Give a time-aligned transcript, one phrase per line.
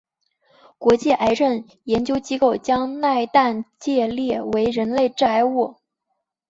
[0.79, 5.75] 国际癌症研究机构将萘氮芥列为人类致癌物。